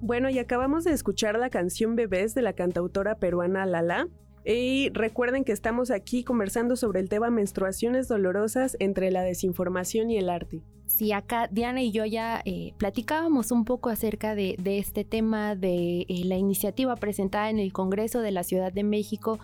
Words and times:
Bueno, 0.00 0.30
y 0.30 0.38
acabamos 0.38 0.84
de 0.84 0.92
escuchar 0.92 1.38
la 1.38 1.50
canción 1.50 1.96
Bebés 1.96 2.34
de 2.34 2.42
la 2.42 2.52
cantautora 2.52 3.16
peruana 3.16 3.66
Lala. 3.66 4.08
Y 4.44 4.90
recuerden 4.90 5.44
que 5.44 5.52
estamos 5.52 5.90
aquí 5.90 6.24
conversando 6.24 6.76
sobre 6.76 7.00
el 7.00 7.08
tema 7.08 7.28
menstruaciones 7.28 8.08
dolorosas 8.08 8.76
entre 8.80 9.10
la 9.10 9.22
desinformación 9.22 10.10
y 10.10 10.16
el 10.16 10.30
arte. 10.30 10.62
Sí, 10.86 11.12
acá 11.12 11.48
Diana 11.52 11.82
y 11.82 11.92
yo 11.92 12.06
ya 12.06 12.40
eh, 12.46 12.72
platicábamos 12.78 13.50
un 13.50 13.66
poco 13.66 13.90
acerca 13.90 14.34
de, 14.34 14.56
este 14.64 15.04
tema 15.04 15.54
de 15.54 16.06
eh, 16.08 16.24
la 16.24 16.36
iniciativa 16.36 16.96
presentada 16.96 17.50
en 17.50 17.58
el 17.58 17.74
Congreso 17.74 18.20
de 18.20 18.30
la 18.30 18.42
Ciudad 18.42 18.72
de 18.72 18.84
México 18.84 19.38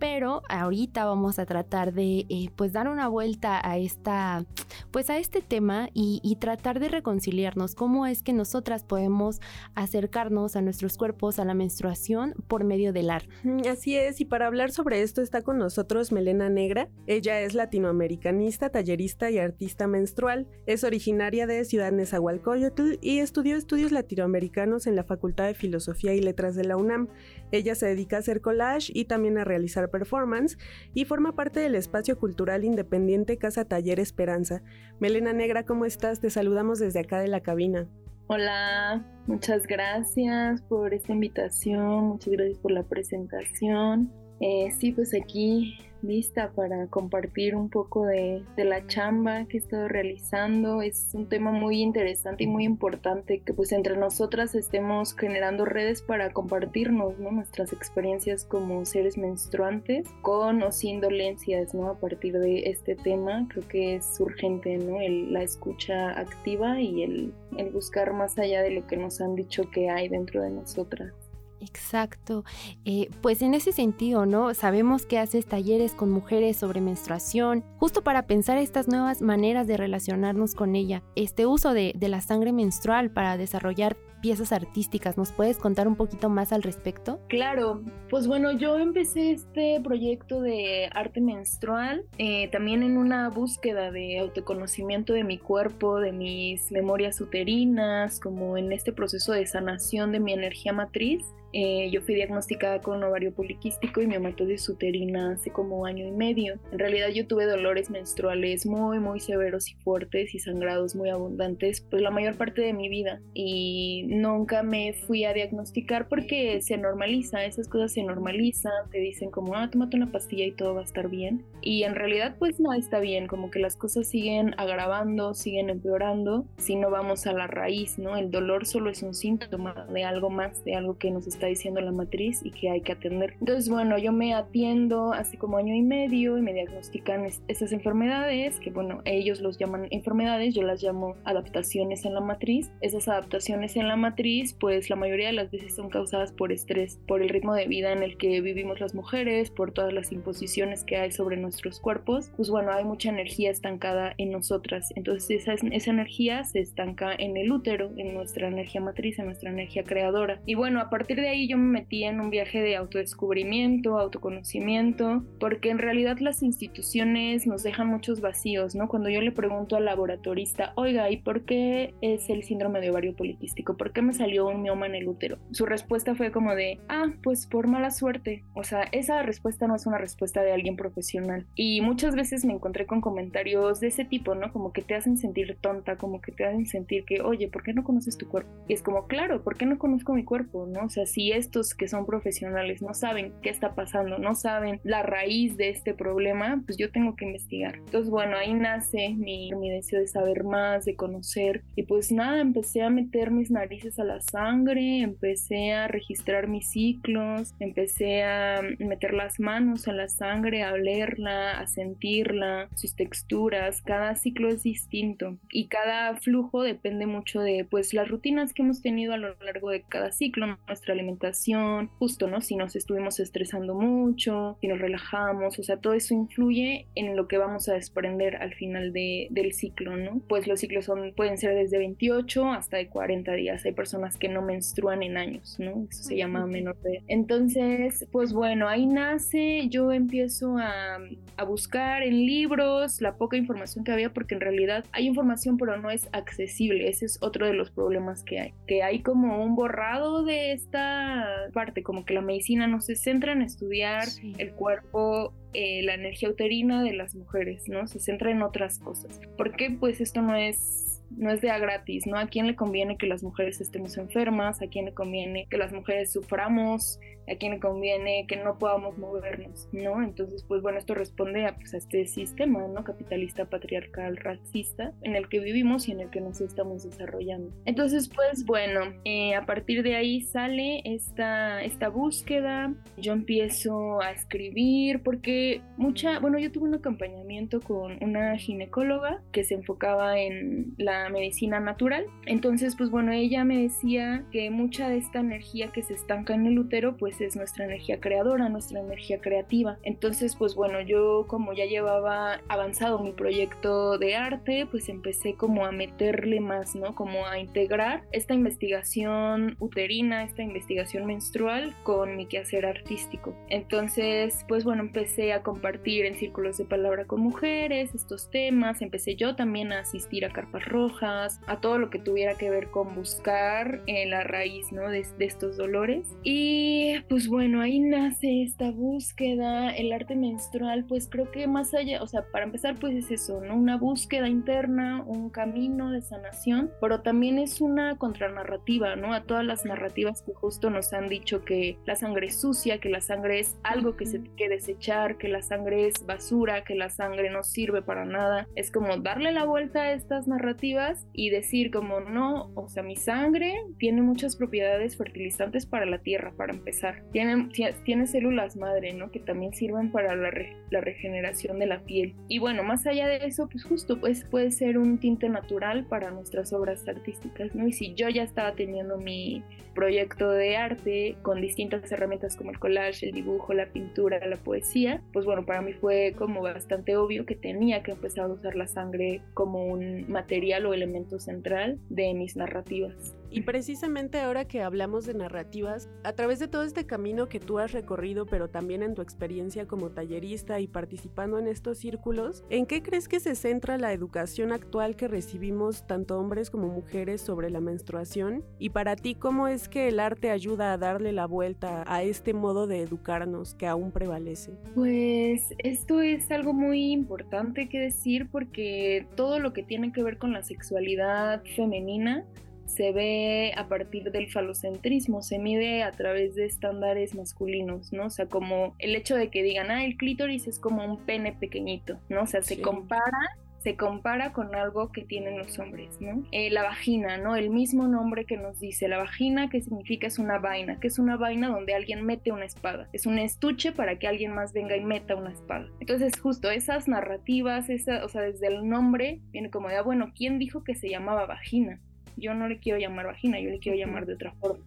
pero 0.00 0.42
ahorita 0.48 1.04
vamos 1.04 1.38
a 1.38 1.46
tratar 1.46 1.92
de 1.92 2.26
eh, 2.28 2.50
pues 2.56 2.72
dar 2.72 2.88
una 2.88 3.06
vuelta 3.06 3.60
a 3.62 3.78
esta 3.78 4.44
pues 4.90 5.10
a 5.10 5.18
este 5.18 5.42
tema 5.42 5.88
y, 5.94 6.20
tratar 6.40 6.80
de 6.80 6.88
reconciliarnos 6.88 7.74
cómo 7.74 8.06
es 8.06 8.22
que 8.22 8.32
nosotras 8.32 8.82
podemos 8.82 9.40
acercarnos 9.74 10.56
a 10.56 10.62
nuestros 10.62 10.96
cuerpos 10.96 11.38
a 11.38 11.44
la 11.44 11.52
menstruación 11.52 12.34
por 12.48 12.64
medio 12.64 12.94
del 12.94 13.10
arte. 13.10 13.28
Así 13.68 13.94
es, 13.94 14.22
y 14.22 14.24
para 14.24 14.46
hablar 14.46 14.70
sobre 14.70 15.02
esto 15.02 15.20
está 15.20 15.42
con 15.42 15.58
nosotros 15.58 16.12
Melena 16.12 16.48
Negra. 16.48 16.88
Ella 17.06 17.40
es 17.40 17.52
latinoamericanista, 17.52 18.70
tallerista 18.70 19.30
y 19.30 19.38
artista 19.38 19.86
menstrual. 19.86 20.48
Es 20.64 20.82
originaria 20.82 21.46
de 21.46 21.62
Ciudad 21.66 21.92
Nezahualcóyotl 21.92 22.94
y 23.02 23.18
estudió 23.18 23.56
estudios 23.56 23.92
latinoamericanos 23.92 24.86
en 24.86 24.96
la 24.96 25.04
Facultad 25.04 25.46
de 25.46 25.54
Filosofía 25.54 26.14
y 26.14 26.22
Letras 26.22 26.54
de 26.54 26.64
la 26.64 26.78
UNAM. 26.78 27.08
Ella 27.52 27.74
se 27.74 27.86
dedica 27.86 28.16
a 28.16 28.20
hacer 28.20 28.40
collage 28.40 28.92
y 28.94 29.04
también 29.04 29.36
a 29.36 29.44
realizar 29.44 29.89
performance 29.90 30.56
y 30.94 31.04
forma 31.04 31.34
parte 31.34 31.60
del 31.60 31.74
espacio 31.74 32.18
cultural 32.18 32.64
independiente 32.64 33.36
Casa 33.36 33.64
Taller 33.64 34.00
Esperanza. 34.00 34.62
Melena 34.98 35.32
Negra, 35.32 35.64
¿cómo 35.64 35.84
estás? 35.84 36.20
Te 36.20 36.30
saludamos 36.30 36.78
desde 36.78 37.00
acá 37.00 37.20
de 37.20 37.28
la 37.28 37.40
cabina. 37.40 37.88
Hola, 38.28 39.04
muchas 39.26 39.66
gracias 39.66 40.62
por 40.62 40.94
esta 40.94 41.12
invitación, 41.12 42.10
muchas 42.10 42.32
gracias 42.32 42.58
por 42.58 42.70
la 42.70 42.84
presentación. 42.84 44.12
Eh, 44.40 44.70
sí, 44.78 44.92
pues 44.92 45.12
aquí 45.14 45.76
lista 46.02 46.52
para 46.54 46.86
compartir 46.86 47.54
un 47.54 47.68
poco 47.70 48.06
de, 48.06 48.44
la 48.56 48.86
chamba 48.86 49.46
que 49.46 49.56
he 49.56 49.60
estado 49.60 49.88
realizando. 49.88 50.82
Es 50.82 51.10
un 51.14 51.28
tema 51.28 51.50
muy 51.50 51.80
interesante 51.80 52.44
y 52.44 52.46
muy 52.46 52.64
importante 52.64 53.40
que 53.40 53.54
pues 53.54 53.72
entre 53.72 53.96
nosotras 53.96 54.54
estemos 54.54 55.14
generando 55.14 55.64
redes 55.64 56.02
para 56.02 56.30
compartirnos 56.32 57.18
nuestras 57.18 57.72
experiencias 57.72 58.44
como 58.44 58.84
seres 58.84 59.16
menstruantes 59.16 60.06
con 60.22 60.62
o 60.62 60.72
sin 60.72 61.00
dolencias 61.00 61.74
¿no? 61.74 61.88
a 61.88 61.98
partir 61.98 62.38
de 62.38 62.70
este 62.70 62.96
tema. 62.96 63.46
Creo 63.48 63.66
que 63.66 63.94
es 63.96 64.20
urgente 64.20 64.76
¿no? 64.76 64.98
la 65.30 65.42
escucha 65.42 66.18
activa 66.18 66.80
y 66.80 67.02
el, 67.02 67.34
el 67.56 67.70
buscar 67.70 68.12
más 68.12 68.38
allá 68.38 68.62
de 68.62 68.70
lo 68.70 68.86
que 68.86 68.96
nos 68.96 69.20
han 69.20 69.34
dicho 69.34 69.70
que 69.70 69.88
hay 69.90 70.08
dentro 70.08 70.42
de 70.42 70.50
nosotras. 70.50 71.29
Exacto. 71.60 72.44
Eh, 72.84 73.10
pues 73.20 73.42
en 73.42 73.54
ese 73.54 73.72
sentido, 73.72 74.26
¿no? 74.26 74.54
Sabemos 74.54 75.06
que 75.06 75.18
haces 75.18 75.46
talleres 75.46 75.92
con 75.92 76.10
mujeres 76.10 76.56
sobre 76.56 76.80
menstruación, 76.80 77.64
justo 77.78 78.02
para 78.02 78.26
pensar 78.26 78.58
estas 78.58 78.88
nuevas 78.88 79.22
maneras 79.22 79.66
de 79.66 79.76
relacionarnos 79.76 80.54
con 80.54 80.74
ella. 80.74 81.02
Este 81.16 81.46
uso 81.46 81.72
de, 81.74 81.92
de 81.96 82.08
la 82.08 82.20
sangre 82.20 82.52
menstrual 82.52 83.10
para 83.10 83.36
desarrollar 83.36 83.96
piezas 84.20 84.52
artísticas. 84.52 85.16
¿Nos 85.16 85.32
puedes 85.32 85.58
contar 85.58 85.88
un 85.88 85.96
poquito 85.96 86.28
más 86.28 86.52
al 86.52 86.62
respecto? 86.62 87.20
Claro, 87.28 87.82
pues 88.08 88.26
bueno, 88.26 88.52
yo 88.52 88.78
empecé 88.78 89.32
este 89.32 89.80
proyecto 89.82 90.40
de 90.40 90.88
arte 90.92 91.20
menstrual 91.20 92.04
eh, 92.18 92.48
también 92.48 92.82
en 92.82 92.98
una 92.98 93.28
búsqueda 93.30 93.90
de 93.90 94.18
autoconocimiento 94.18 95.12
de 95.12 95.24
mi 95.24 95.38
cuerpo, 95.38 96.00
de 96.00 96.12
mis 96.12 96.70
memorias 96.70 97.20
uterinas, 97.20 98.20
como 98.20 98.56
en 98.56 98.72
este 98.72 98.92
proceso 98.92 99.32
de 99.32 99.46
sanación 99.46 100.12
de 100.12 100.20
mi 100.20 100.32
energía 100.32 100.72
matriz. 100.72 101.24
Eh, 101.52 101.90
yo 101.90 102.00
fui 102.00 102.14
diagnosticada 102.14 102.80
con 102.80 103.02
ovario 103.02 103.34
poliquístico 103.34 104.00
y 104.00 104.06
mi 104.06 104.14
hematosis 104.14 104.68
uterina 104.68 105.32
hace 105.32 105.50
como 105.50 105.84
año 105.84 106.06
y 106.06 106.12
medio. 106.12 106.60
En 106.70 106.78
realidad 106.78 107.08
yo 107.08 107.26
tuve 107.26 107.46
dolores 107.46 107.90
menstruales 107.90 108.66
muy 108.66 109.00
muy 109.00 109.18
severos 109.18 109.68
y 109.68 109.74
fuertes 109.74 110.34
y 110.34 110.38
sangrados 110.38 110.94
muy 110.94 111.10
abundantes 111.10 111.80
pues 111.80 112.02
la 112.02 112.12
mayor 112.12 112.36
parte 112.36 112.62
de 112.62 112.72
mi 112.72 112.88
vida 112.88 113.20
y 113.34 114.06
nunca 114.10 114.62
me 114.64 114.92
fui 114.92 115.24
a 115.24 115.32
diagnosticar 115.32 116.08
porque 116.08 116.60
se 116.62 116.76
normaliza, 116.76 117.44
esas 117.44 117.68
cosas 117.68 117.92
se 117.92 118.02
normalizan, 118.02 118.90
te 118.90 118.98
dicen 118.98 119.30
como, 119.30 119.54
ah, 119.54 119.70
tómate 119.70 119.96
una 119.96 120.10
pastilla 120.10 120.44
y 120.44 120.52
todo 120.52 120.74
va 120.74 120.80
a 120.80 120.84
estar 120.84 121.08
bien. 121.08 121.44
Y 121.62 121.84
en 121.84 121.94
realidad 121.94 122.36
pues 122.38 122.58
no 122.58 122.72
está 122.72 122.98
bien, 122.98 123.28
como 123.28 123.50
que 123.50 123.60
las 123.60 123.76
cosas 123.76 124.08
siguen 124.08 124.54
agravando, 124.58 125.34
siguen 125.34 125.70
empeorando 125.70 126.44
si 126.58 126.74
no 126.74 126.90
vamos 126.90 127.26
a 127.26 127.32
la 127.32 127.46
raíz, 127.46 127.98
¿no? 127.98 128.16
El 128.16 128.30
dolor 128.30 128.66
solo 128.66 128.90
es 128.90 129.02
un 129.02 129.14
síntoma 129.14 129.86
de 129.92 130.04
algo 130.04 130.28
más, 130.28 130.64
de 130.64 130.74
algo 130.74 130.98
que 130.98 131.10
nos 131.10 131.28
está 131.28 131.46
diciendo 131.46 131.80
la 131.80 131.92
matriz 131.92 132.40
y 132.44 132.50
que 132.50 132.70
hay 132.70 132.80
que 132.80 132.92
atender. 132.92 133.34
Entonces, 133.40 133.68
bueno, 133.68 133.96
yo 133.96 134.12
me 134.12 134.34
atiendo 134.34 135.12
hace 135.12 135.38
como 135.38 135.56
año 135.56 135.74
y 135.74 135.82
medio 135.82 136.36
y 136.36 136.42
me 136.42 136.52
diagnostican 136.52 137.26
esas 137.46 137.72
enfermedades, 137.72 138.58
que 138.58 138.70
bueno, 138.70 139.02
ellos 139.04 139.40
los 139.40 139.56
llaman 139.56 139.86
enfermedades, 139.90 140.54
yo 140.54 140.62
las 140.62 140.82
llamo 140.82 141.14
adaptaciones 141.24 142.04
en 142.04 142.14
la 142.14 142.20
matriz. 142.20 142.72
Esas 142.80 143.06
adaptaciones 143.06 143.76
en 143.76 143.86
la 143.86 143.99
matriz, 144.00 144.52
pues 144.52 144.90
la 144.90 144.96
mayoría 144.96 145.28
de 145.28 145.34
las 145.34 145.50
veces 145.50 145.76
son 145.76 145.88
causadas 145.88 146.32
por 146.32 146.50
estrés, 146.50 146.98
por 147.06 147.22
el 147.22 147.28
ritmo 147.28 147.54
de 147.54 147.66
vida 147.66 147.92
en 147.92 148.02
el 148.02 148.16
que 148.16 148.40
vivimos 148.40 148.80
las 148.80 148.94
mujeres, 148.94 149.50
por 149.50 149.72
todas 149.72 149.92
las 149.92 150.10
imposiciones 150.12 150.82
que 150.84 150.96
hay 150.96 151.12
sobre 151.12 151.36
nuestros 151.36 151.78
cuerpos. 151.80 152.32
Pues 152.36 152.50
bueno, 152.50 152.72
hay 152.72 152.84
mucha 152.84 153.10
energía 153.10 153.50
estancada 153.50 154.14
en 154.18 154.32
nosotras. 154.32 154.92
Entonces 154.96 155.30
esa, 155.30 155.54
esa 155.54 155.90
energía 155.90 156.44
se 156.44 156.60
estanca 156.60 157.14
en 157.16 157.36
el 157.36 157.52
útero, 157.52 157.92
en 157.96 158.14
nuestra 158.14 158.48
energía 158.48 158.80
matriz, 158.80 159.18
en 159.18 159.26
nuestra 159.26 159.50
energía 159.50 159.84
creadora. 159.84 160.40
Y 160.46 160.54
bueno, 160.54 160.80
a 160.80 160.90
partir 160.90 161.20
de 161.20 161.28
ahí 161.28 161.48
yo 161.48 161.56
me 161.56 161.80
metí 161.80 162.04
en 162.04 162.20
un 162.20 162.30
viaje 162.30 162.60
de 162.60 162.76
autodescubrimiento, 162.76 163.98
autoconocimiento, 163.98 165.22
porque 165.38 165.70
en 165.70 165.78
realidad 165.78 166.18
las 166.20 166.42
instituciones 166.42 167.46
nos 167.46 167.62
dejan 167.62 167.88
muchos 167.88 168.20
vacíos, 168.20 168.74
¿no? 168.74 168.88
Cuando 168.88 169.08
yo 169.08 169.20
le 169.20 169.32
pregunto 169.32 169.76
al 169.76 169.84
laboratorista, 169.84 170.72
oiga, 170.76 171.10
¿y 171.10 171.18
por 171.18 171.44
qué 171.44 171.94
es 172.00 172.28
el 172.30 172.42
síndrome 172.42 172.80
de 172.80 172.90
ovario 172.90 173.14
poliquístico? 173.14 173.76
¿Por 173.76 173.89
qué 173.92 174.02
me 174.02 174.12
salió 174.12 174.46
un 174.48 174.62
mioma 174.62 174.86
en 174.86 174.94
el 174.94 175.08
útero? 175.08 175.38
Su 175.52 175.66
respuesta 175.66 176.14
fue 176.14 176.30
como 176.30 176.54
de, 176.54 176.78
ah, 176.88 177.12
pues 177.22 177.46
por 177.46 177.66
mala 177.66 177.90
suerte. 177.90 178.44
O 178.54 178.64
sea, 178.64 178.82
esa 178.92 179.22
respuesta 179.22 179.66
no 179.66 179.76
es 179.76 179.86
una 179.86 179.98
respuesta 179.98 180.42
de 180.42 180.52
alguien 180.52 180.76
profesional. 180.76 181.46
Y 181.54 181.80
muchas 181.80 182.14
veces 182.14 182.44
me 182.44 182.52
encontré 182.52 182.86
con 182.86 183.00
comentarios 183.00 183.80
de 183.80 183.88
ese 183.88 184.04
tipo, 184.04 184.34
¿no? 184.34 184.52
Como 184.52 184.72
que 184.72 184.82
te 184.82 184.94
hacen 184.94 185.18
sentir 185.18 185.56
tonta, 185.60 185.96
como 185.96 186.20
que 186.20 186.32
te 186.32 186.44
hacen 186.44 186.66
sentir 186.66 187.04
que, 187.04 187.20
oye, 187.20 187.48
¿por 187.48 187.62
qué 187.62 187.72
no 187.72 187.84
conoces 187.84 188.16
tu 188.16 188.28
cuerpo? 188.28 188.50
Y 188.68 188.74
es 188.74 188.82
como, 188.82 189.06
claro, 189.06 189.42
¿por 189.42 189.56
qué 189.56 189.66
no 189.66 189.78
conozco 189.78 190.14
mi 190.14 190.24
cuerpo? 190.24 190.66
¿No? 190.66 190.86
O 190.86 190.88
sea, 190.88 191.06
si 191.06 191.32
estos 191.32 191.74
que 191.74 191.88
son 191.88 192.06
profesionales 192.06 192.82
no 192.82 192.94
saben 192.94 193.32
qué 193.42 193.50
está 193.50 193.74
pasando, 193.74 194.18
no 194.18 194.34
saben 194.34 194.80
la 194.84 195.02
raíz 195.02 195.56
de 195.56 195.70
este 195.70 195.94
problema, 195.94 196.62
pues 196.64 196.78
yo 196.78 196.90
tengo 196.90 197.16
que 197.16 197.24
investigar. 197.24 197.76
Entonces, 197.76 198.10
bueno, 198.10 198.36
ahí 198.36 198.54
nace 198.54 199.10
mi, 199.10 199.52
mi 199.54 199.70
deseo 199.70 200.00
de 200.00 200.06
saber 200.06 200.44
más, 200.44 200.84
de 200.84 200.96
conocer. 200.96 201.62
Y 201.76 201.84
pues 201.84 202.12
nada, 202.12 202.40
empecé 202.40 202.82
a 202.82 202.90
meter 202.90 203.30
mis 203.30 203.50
narices 203.50 203.79
a 203.98 204.04
la 204.04 204.20
sangre, 204.20 205.00
empecé 205.00 205.72
a 205.72 205.88
registrar 205.88 206.48
mis 206.48 206.70
ciclos, 206.70 207.54
empecé 207.58 208.22
a 208.22 208.60
meter 208.78 209.14
las 209.14 209.40
manos 209.40 209.88
en 209.88 209.96
la 209.96 210.08
sangre, 210.08 210.62
a 210.62 210.72
olerla, 210.72 211.58
a 211.58 211.66
sentirla, 211.66 212.68
sus 212.74 212.94
texturas, 212.94 213.80
cada 213.82 214.14
ciclo 214.16 214.48
es 214.48 214.62
distinto 214.62 215.38
y 215.50 215.68
cada 215.68 216.14
flujo 216.16 216.62
depende 216.62 217.06
mucho 217.06 217.40
de 217.40 217.66
pues 217.68 217.94
las 217.94 218.08
rutinas 218.08 218.52
que 218.52 218.62
hemos 218.62 218.82
tenido 218.82 219.14
a 219.14 219.16
lo 219.16 219.34
largo 219.42 219.70
de 219.70 219.82
cada 219.82 220.12
ciclo, 220.12 220.58
nuestra 220.66 220.92
alimentación, 220.92 221.88
justo, 221.98 222.28
¿no? 222.28 222.42
Si 222.42 222.56
nos 222.56 222.76
estuvimos 222.76 223.18
estresando 223.18 223.74
mucho, 223.74 224.58
si 224.60 224.68
nos 224.68 224.78
relajamos, 224.78 225.58
o 225.58 225.62
sea, 225.62 225.78
todo 225.78 225.94
eso 225.94 226.14
influye 226.14 226.86
en 226.94 227.16
lo 227.16 227.28
que 227.28 227.38
vamos 227.38 227.68
a 227.68 227.74
desprender 227.74 228.36
al 228.36 228.54
final 228.54 228.92
de, 228.92 229.28
del 229.30 229.54
ciclo, 229.54 229.96
¿no? 229.96 230.20
Pues 230.28 230.46
los 230.46 230.60
ciclos 230.60 230.84
son, 230.84 231.12
pueden 231.16 231.38
ser 231.38 231.54
desde 231.54 231.78
28 231.78 232.52
hasta 232.52 232.76
de 232.76 232.88
40 232.88 233.32
días, 233.32 233.64
hay 233.70 233.74
personas 233.74 234.16
que 234.16 234.28
no 234.28 234.42
menstruan 234.42 235.02
en 235.02 235.16
años, 235.16 235.56
¿no? 235.58 235.86
Eso 235.90 236.02
se 236.02 236.16
llama 236.16 236.46
menor 236.46 236.80
de... 236.82 237.02
Entonces, 237.08 238.06
pues 238.12 238.32
bueno, 238.32 238.68
ahí 238.68 238.86
nace, 238.86 239.68
yo 239.68 239.92
empiezo 239.92 240.58
a, 240.58 240.98
a 241.36 241.44
buscar 241.44 242.02
en 242.02 242.14
libros 242.14 243.00
la 243.00 243.14
poca 243.14 243.36
información 243.36 243.84
que 243.84 243.92
había, 243.92 244.12
porque 244.12 244.34
en 244.34 244.40
realidad 244.40 244.84
hay 244.92 245.06
información, 245.06 245.56
pero 245.56 245.76
no 245.76 245.90
es 245.90 246.08
accesible, 246.12 246.88
ese 246.88 247.06
es 247.06 247.18
otro 247.22 247.46
de 247.46 247.54
los 247.54 247.70
problemas 247.70 248.22
que 248.22 248.40
hay, 248.40 248.54
que 248.66 248.82
hay 248.82 249.00
como 249.00 249.42
un 249.42 249.54
borrado 249.54 250.24
de 250.24 250.52
esta 250.52 251.48
parte, 251.52 251.82
como 251.82 252.04
que 252.04 252.14
la 252.14 252.20
medicina 252.20 252.66
no 252.66 252.80
se 252.80 252.96
centra 252.96 253.32
en 253.32 253.42
estudiar 253.42 254.04
el 254.38 254.52
cuerpo 254.52 255.32
eh, 255.52 255.82
la 255.82 255.94
energía 255.94 256.30
uterina 256.30 256.82
de 256.84 256.92
las 256.92 257.16
mujeres, 257.16 257.64
¿no? 257.66 257.88
Se 257.88 257.98
centra 257.98 258.30
en 258.30 258.42
otras 258.42 258.78
cosas. 258.78 259.20
¿Por 259.36 259.56
qué? 259.56 259.70
Pues 259.70 260.00
esto 260.00 260.22
no 260.22 260.36
es 260.36 260.99
no 261.10 261.30
es 261.30 261.40
de 261.40 261.50
a 261.50 261.58
gratis, 261.58 262.06
¿no? 262.06 262.18
¿A 262.18 262.26
quién 262.26 262.46
le 262.46 262.56
conviene 262.56 262.96
que 262.96 263.06
las 263.06 263.22
mujeres 263.22 263.60
estemos 263.60 263.96
enfermas? 263.98 264.62
¿A 264.62 264.68
quién 264.68 264.86
le 264.86 264.94
conviene 264.94 265.46
que 265.50 265.58
las 265.58 265.72
mujeres 265.72 266.12
suframos? 266.12 266.98
¿A 267.30 267.36
quién 267.36 267.52
le 267.52 267.60
conviene 267.60 268.26
que 268.26 268.36
no 268.36 268.58
podamos 268.58 268.98
movernos, 268.98 269.68
¿no? 269.72 270.02
Entonces, 270.02 270.44
pues 270.46 270.62
bueno, 270.62 270.78
esto 270.78 270.94
responde 270.94 271.46
a, 271.46 271.54
pues, 271.54 271.74
a 271.74 271.76
este 271.76 272.06
sistema, 272.06 272.66
¿no? 272.66 272.82
Capitalista, 272.84 273.44
patriarcal, 273.44 274.16
racista, 274.16 274.92
en 275.02 275.14
el 275.14 275.28
que 275.28 275.40
vivimos 275.40 275.88
y 275.88 275.92
en 275.92 276.00
el 276.00 276.10
que 276.10 276.20
nos 276.20 276.40
estamos 276.40 276.84
desarrollando. 276.84 277.52
Entonces, 277.64 278.08
pues 278.08 278.44
bueno, 278.44 278.80
eh, 279.04 279.34
a 279.34 279.46
partir 279.46 279.82
de 279.82 279.94
ahí 279.94 280.22
sale 280.22 280.82
esta, 280.84 281.62
esta 281.62 281.88
búsqueda, 281.88 282.74
yo 282.96 283.12
empiezo 283.12 284.00
a 284.00 284.10
escribir 284.10 285.02
porque 285.02 285.62
mucha, 285.76 286.18
bueno, 286.18 286.38
yo 286.38 286.50
tuve 286.50 286.68
un 286.68 286.74
acompañamiento 286.74 287.60
con 287.60 288.02
una 288.02 288.36
ginecóloga 288.36 289.22
que 289.32 289.44
se 289.44 289.54
enfocaba 289.54 290.18
en 290.18 290.74
la 290.78 291.08
medicina 291.10 291.60
natural. 291.60 292.06
Entonces, 292.26 292.76
pues 292.76 292.90
bueno, 292.90 293.12
ella 293.12 293.44
me 293.44 293.62
decía 293.62 294.24
que 294.32 294.50
mucha 294.50 294.88
de 294.88 294.98
esta 294.98 295.20
energía 295.20 295.70
que 295.72 295.82
se 295.82 295.94
estanca 295.94 296.34
en 296.34 296.46
el 296.46 296.58
útero, 296.58 296.96
pues 296.96 297.19
es 297.20 297.36
nuestra 297.36 297.64
energía 297.64 298.00
creadora, 298.00 298.48
nuestra 298.48 298.80
energía 298.80 299.20
creativa. 299.20 299.78
Entonces, 299.82 300.36
pues 300.36 300.54
bueno, 300.54 300.80
yo 300.80 301.24
como 301.28 301.52
ya 301.52 301.66
llevaba 301.66 302.40
avanzado 302.48 302.98
mi 302.98 303.12
proyecto 303.12 303.98
de 303.98 304.16
arte, 304.16 304.66
pues 304.70 304.88
empecé 304.88 305.34
como 305.34 305.64
a 305.64 305.72
meterle 305.72 306.40
más, 306.40 306.74
¿no? 306.74 306.94
Como 306.94 307.26
a 307.26 307.38
integrar 307.38 308.04
esta 308.12 308.34
investigación 308.34 309.56
uterina, 309.58 310.24
esta 310.24 310.42
investigación 310.42 311.06
menstrual 311.06 311.74
con 311.82 312.16
mi 312.16 312.26
quehacer 312.26 312.66
artístico. 312.66 313.34
Entonces, 313.48 314.44
pues 314.48 314.64
bueno, 314.64 314.82
empecé 314.82 315.32
a 315.32 315.42
compartir 315.42 316.04
en 316.04 316.16
círculos 316.16 316.58
de 316.58 316.64
palabra 316.64 317.06
con 317.06 317.20
mujeres 317.20 317.94
estos 317.94 318.30
temas, 318.30 318.82
empecé 318.82 319.16
yo 319.16 319.36
también 319.36 319.72
a 319.72 319.80
asistir 319.80 320.24
a 320.24 320.30
carpas 320.30 320.64
rojas, 320.66 321.40
a 321.46 321.60
todo 321.60 321.78
lo 321.78 321.90
que 321.90 321.98
tuviera 321.98 322.36
que 322.36 322.50
ver 322.50 322.70
con 322.70 322.94
buscar 322.94 323.82
en 323.86 324.10
la 324.10 324.24
raíz, 324.24 324.72
¿no? 324.72 324.88
De, 324.88 325.06
de 325.18 325.24
estos 325.24 325.56
dolores. 325.56 326.16
Y 326.22 326.99
pues 327.08 327.28
bueno, 327.28 327.60
ahí 327.60 327.80
nace 327.80 328.42
esta 328.42 328.70
búsqueda, 328.70 329.70
el 329.70 329.92
arte 329.92 330.16
menstrual, 330.16 330.84
pues 330.86 331.08
creo 331.08 331.30
que 331.30 331.46
más 331.46 331.74
allá, 331.74 332.02
o 332.02 332.06
sea, 332.06 332.24
para 332.32 332.44
empezar, 332.44 332.76
pues 332.78 332.94
es 332.94 333.10
eso, 333.10 333.40
¿no? 333.40 333.56
Una 333.56 333.76
búsqueda 333.76 334.28
interna, 334.28 335.02
un 335.06 335.30
camino 335.30 335.90
de 335.90 336.02
sanación, 336.02 336.70
pero 336.80 337.02
también 337.02 337.38
es 337.38 337.60
una 337.60 337.96
contranarrativa, 337.96 338.96
¿no? 338.96 339.12
A 339.12 339.24
todas 339.24 339.44
las 339.44 339.64
narrativas 339.64 340.22
que 340.22 340.34
justo 340.34 340.70
nos 340.70 340.92
han 340.92 341.08
dicho 341.08 341.44
que 341.44 341.78
la 341.86 341.96
sangre 341.96 342.28
es 342.28 342.40
sucia, 342.40 342.78
que 342.78 342.88
la 342.88 343.00
sangre 343.00 343.40
es 343.40 343.56
algo 343.62 343.96
que 343.96 344.06
se 344.06 344.18
tiene 344.18 344.36
que 344.36 344.48
desechar, 344.48 345.18
que 345.18 345.28
la 345.28 345.42
sangre 345.42 345.86
es 345.86 346.06
basura, 346.06 346.64
que 346.64 346.74
la 346.74 346.88
sangre 346.88 347.30
no 347.30 347.42
sirve 347.42 347.82
para 347.82 348.04
nada. 348.04 348.48
Es 348.54 348.70
como 348.70 348.96
darle 348.96 349.32
la 349.32 349.44
vuelta 349.44 349.82
a 349.82 349.92
estas 349.92 350.26
narrativas 350.28 351.06
y 351.12 351.30
decir 351.30 351.70
como 351.70 352.00
no, 352.00 352.50
o 352.54 352.68
sea, 352.68 352.82
mi 352.82 352.96
sangre 352.96 353.54
tiene 353.78 354.02
muchas 354.02 354.36
propiedades 354.36 354.96
fertilizantes 354.96 355.66
para 355.66 355.86
la 355.86 355.98
tierra, 355.98 356.32
para 356.36 356.52
empezar. 356.52 356.89
Tiene, 357.12 357.48
tiene 357.84 358.06
células 358.06 358.56
madre, 358.56 358.92
¿no? 358.92 359.10
Que 359.10 359.20
también 359.20 359.54
sirven 359.54 359.90
para 359.90 360.14
la, 360.16 360.30
la 360.70 360.80
regeneración 360.80 361.58
de 361.58 361.66
la 361.66 361.80
piel. 361.80 362.14
Y 362.28 362.38
bueno, 362.38 362.62
más 362.62 362.86
allá 362.86 363.06
de 363.08 363.26
eso, 363.26 363.48
pues 363.48 363.64
justo 363.64 364.00
pues 364.00 364.24
puede 364.24 364.50
ser 364.50 364.78
un 364.78 364.98
tinte 364.98 365.28
natural 365.28 365.84
para 365.86 366.10
nuestras 366.10 366.52
obras 366.52 366.86
artísticas, 366.88 367.54
¿no? 367.54 367.66
Y 367.66 367.72
si 367.72 367.94
yo 367.94 368.08
ya 368.08 368.22
estaba 368.22 368.54
teniendo 368.54 368.98
mi 368.98 369.42
proyecto 369.74 370.30
de 370.30 370.56
arte 370.56 371.16
con 371.22 371.40
distintas 371.40 371.90
herramientas 371.92 372.36
como 372.36 372.50
el 372.50 372.58
collage, 372.58 373.06
el 373.06 373.12
dibujo, 373.12 373.54
la 373.54 373.66
pintura, 373.66 374.24
la 374.26 374.36
poesía, 374.36 375.02
pues 375.12 375.24
bueno, 375.24 375.46
para 375.46 375.62
mí 375.62 375.72
fue 375.72 376.14
como 376.16 376.42
bastante 376.42 376.96
obvio 376.96 377.24
que 377.24 377.36
tenía 377.36 377.82
que 377.82 377.92
empezar 377.92 378.24
a 378.24 378.28
usar 378.32 378.56
la 378.56 378.66
sangre 378.66 379.22
como 379.34 379.64
un 379.64 380.10
material 380.10 380.66
o 380.66 380.74
elemento 380.74 381.18
central 381.18 381.78
de 381.88 382.14
mis 382.14 382.36
narrativas. 382.36 383.14
Y 383.30 383.42
precisamente 383.42 384.20
ahora 384.20 384.44
que 384.44 384.60
hablamos 384.60 385.06
de 385.06 385.14
narrativas, 385.14 385.88
a 386.02 386.12
través 386.14 386.40
de 386.40 386.48
todo 386.48 386.64
este 386.64 386.84
camino 386.84 387.28
que 387.28 387.38
tú 387.38 387.60
has 387.60 387.70
recorrido, 387.70 388.26
pero 388.26 388.48
también 388.48 388.82
en 388.82 388.96
tu 388.96 389.02
experiencia 389.02 389.68
como 389.68 389.90
tallerista 389.90 390.58
y 390.58 390.66
participando 390.66 391.38
en 391.38 391.46
estos 391.46 391.78
círculos, 391.78 392.44
¿en 392.50 392.66
qué 392.66 392.82
crees 392.82 393.06
que 393.06 393.20
se 393.20 393.36
centra 393.36 393.78
la 393.78 393.92
educación 393.92 394.50
actual 394.50 394.96
que 394.96 395.06
recibimos 395.06 395.86
tanto 395.86 396.18
hombres 396.18 396.50
como 396.50 396.68
mujeres 396.68 397.20
sobre 397.20 397.50
la 397.50 397.60
menstruación? 397.60 398.44
Y 398.58 398.70
para 398.70 398.96
ti, 398.96 399.14
¿cómo 399.14 399.46
es 399.46 399.68
que 399.68 399.88
el 399.88 400.00
arte 400.00 400.30
ayuda 400.30 400.72
a 400.72 400.78
darle 400.78 401.12
la 401.12 401.26
vuelta 401.26 401.84
a 401.86 402.02
este 402.02 402.34
modo 402.34 402.66
de 402.66 402.80
educarnos 402.80 403.54
que 403.54 403.68
aún 403.68 403.92
prevalece? 403.92 404.52
Pues 404.74 405.54
esto 405.58 406.00
es 406.00 406.30
algo 406.32 406.52
muy 406.52 406.90
importante 406.90 407.68
que 407.68 407.78
decir 407.78 408.28
porque 408.30 409.06
todo 409.14 409.38
lo 409.38 409.52
que 409.52 409.62
tiene 409.62 409.92
que 409.92 410.02
ver 410.02 410.18
con 410.18 410.32
la 410.32 410.42
sexualidad 410.42 411.42
femenina 411.56 412.26
se 412.70 412.92
ve 412.92 413.52
a 413.56 413.68
partir 413.68 414.10
del 414.10 414.30
falocentrismo, 414.30 415.22
se 415.22 415.38
mide 415.38 415.82
a 415.82 415.92
través 415.92 416.34
de 416.34 416.46
estándares 416.46 417.14
masculinos, 417.14 417.92
¿no? 417.92 418.06
O 418.06 418.10
sea, 418.10 418.26
como 418.26 418.74
el 418.78 418.96
hecho 418.96 419.16
de 419.16 419.28
que 419.28 419.42
digan, 419.42 419.70
ah, 419.70 419.84
el 419.84 419.96
clítoris 419.96 420.46
es 420.46 420.58
como 420.58 420.84
un 420.84 421.04
pene 421.04 421.32
pequeñito, 421.32 421.98
¿no? 422.08 422.22
O 422.22 422.26
sea, 422.26 422.42
se 422.42 422.60
compara 422.60 423.28
se 423.60 423.76
compara 423.76 424.32
con 424.32 424.54
algo 424.54 424.90
que 424.90 425.02
tienen 425.02 425.38
los 425.38 425.58
hombres, 425.58 426.00
¿no? 426.00 426.24
Eh, 426.32 426.50
la 426.50 426.62
vagina, 426.62 427.18
¿no? 427.18 427.36
El 427.36 427.50
mismo 427.50 427.86
nombre 427.88 428.24
que 428.24 428.38
nos 428.38 428.58
dice, 428.58 428.88
la 428.88 428.96
vagina, 428.96 429.50
que 429.50 429.60
significa 429.60 430.06
es 430.06 430.18
una 430.18 430.38
vaina, 430.38 430.80
que 430.80 430.88
es 430.88 430.98
una 430.98 431.16
vaina 431.16 431.48
donde 431.48 431.74
alguien 431.74 432.04
mete 432.04 432.32
una 432.32 432.46
espada, 432.46 432.88
es 432.92 433.04
un 433.04 433.18
estuche 433.18 433.72
para 433.72 433.98
que 433.98 434.08
alguien 434.08 434.34
más 434.34 434.54
venga 434.54 434.76
y 434.76 434.84
meta 434.84 435.14
una 435.14 435.30
espada. 435.30 435.68
Entonces, 435.78 436.18
justo 436.18 436.50
esas 436.50 436.88
narrativas, 436.88 437.68
esa, 437.68 438.02
o 438.04 438.08
sea, 438.08 438.22
desde 438.22 438.46
el 438.46 438.66
nombre 438.66 439.20
viene 439.30 439.50
como 439.50 439.68
de, 439.68 439.76
ah, 439.76 439.82
bueno, 439.82 440.12
¿quién 440.16 440.38
dijo 440.38 440.64
que 440.64 440.74
se 440.74 440.88
llamaba 440.88 441.26
vagina? 441.26 441.80
Yo 442.16 442.34
no 442.34 442.48
le 442.48 442.58
quiero 442.58 442.78
llamar 442.78 443.06
vagina, 443.06 443.40
yo 443.40 443.50
le 443.50 443.58
quiero 443.58 443.78
llamar 443.78 444.06
de 444.06 444.14
otra 444.14 444.32
forma, 444.32 444.64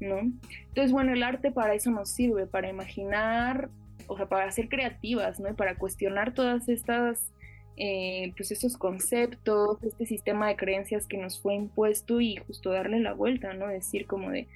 ¿no? 0.00 0.18
Entonces, 0.18 0.92
bueno, 0.92 1.12
el 1.12 1.22
arte 1.22 1.50
para 1.50 1.74
eso 1.74 1.90
nos 1.90 2.10
sirve, 2.10 2.46
para 2.46 2.68
imaginar, 2.68 3.68
o 4.06 4.16
sea, 4.16 4.26
para 4.26 4.50
ser 4.50 4.68
creativas, 4.68 5.40
¿no? 5.40 5.50
Y 5.50 5.54
para 5.54 5.76
cuestionar 5.76 6.34
todas 6.34 6.68
estas, 6.68 7.32
eh, 7.76 8.32
pues 8.36 8.50
estos 8.50 8.76
conceptos, 8.76 9.82
este 9.82 10.06
sistema 10.06 10.48
de 10.48 10.56
creencias 10.56 11.06
que 11.06 11.16
nos 11.16 11.40
fue 11.40 11.54
impuesto 11.54 12.20
y 12.20 12.36
justo 12.36 12.70
darle 12.70 13.00
la 13.00 13.12
vuelta, 13.12 13.52
¿no? 13.52 13.68
Decir 13.68 14.06
como 14.06 14.30
de, 14.30 14.48